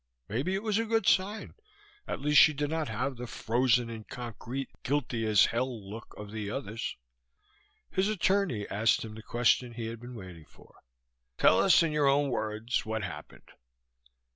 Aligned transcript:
Maybe 0.27 0.55
it 0.55 0.63
was 0.63 0.79
a 0.79 0.85
good 0.85 1.05
sign. 1.05 1.53
At 2.07 2.21
least 2.21 2.41
she 2.41 2.53
did 2.53 2.71
not 2.71 2.87
have 2.89 3.17
the 3.17 3.27
frozen 3.27 3.87
in 3.87 4.03
concrete, 4.05 4.69
guilty 4.81 5.27
as 5.27 5.45
hell 5.45 5.91
look 5.91 6.15
of 6.17 6.31
the 6.31 6.49
others. 6.49 6.97
His 7.91 8.07
attorney 8.07 8.67
asked 8.67 9.05
him 9.05 9.13
the 9.13 9.21
question 9.21 9.75
he 9.75 9.85
had 9.85 9.99
been 9.99 10.15
waiting 10.15 10.45
for: 10.45 10.73
"Tell 11.37 11.59
us, 11.59 11.83
in 11.83 11.91
your 11.91 12.07
own 12.07 12.31
words, 12.31 12.83
what 12.83 13.03
happened." 13.03 13.51